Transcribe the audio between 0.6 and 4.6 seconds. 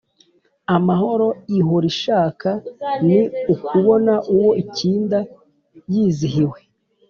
amahoro ihora ishaka ni ukubona uwo